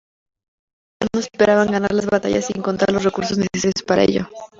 [1.03, 4.27] Los mexicanos esperaban ganar las batallas sin contar con los recursos necesarios para ello.